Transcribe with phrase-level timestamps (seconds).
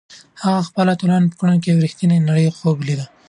[0.41, 3.05] هغه د خپلو اتلانو په کړنو کې د یوې رښتیانۍ نړۍ خوب لیده.